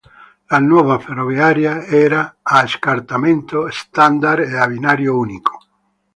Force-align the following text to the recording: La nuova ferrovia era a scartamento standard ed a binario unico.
La 0.47 0.57
nuova 0.57 0.97
ferrovia 0.97 1.83
era 1.83 2.37
a 2.41 2.65
scartamento 2.65 3.69
standard 3.69 4.39
ed 4.47 4.55
a 4.55 4.65
binario 4.65 5.15
unico. 5.15 5.59